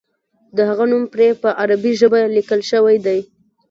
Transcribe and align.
د 0.55 0.57
هغه 0.69 0.85
نوم 0.91 1.03
پرې 1.13 1.27
په 1.41 1.49
عربي 1.61 1.91
ژبه 1.99 2.19
لیکل 2.35 2.61
شوی 2.71 2.97
دی. 3.05 3.19